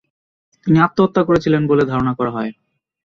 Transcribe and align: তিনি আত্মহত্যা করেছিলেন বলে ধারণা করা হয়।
তিনি 0.67 0.77
আত্মহত্যা 0.79 1.21
করেছিলেন 1.27 1.61
বলে 1.67 1.83
ধারণা 1.91 2.13
করা 2.15 2.31
হয়। 2.31 2.51